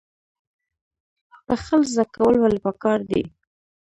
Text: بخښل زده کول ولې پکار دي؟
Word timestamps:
بخښل 1.47 1.81
زده 1.91 2.05
کول 2.15 2.35
ولې 2.39 2.59
پکار 2.65 2.99
دي؟ 3.09 3.21